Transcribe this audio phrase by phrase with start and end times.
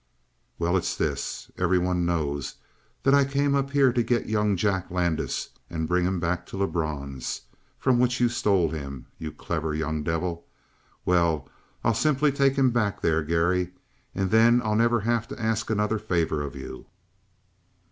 [0.57, 1.51] "Well, it's this.
[1.59, 2.55] Everyone knows
[3.03, 6.57] that I came up here to get young Jack Landis and bring him back to
[6.57, 7.41] Lebrun's
[7.77, 10.43] from which you stole him, you clever young devil!
[11.05, 11.47] Well,
[11.83, 13.73] I'll simply take him back there, Garry;
[14.15, 16.87] and then I'll never have to ask another favor of you."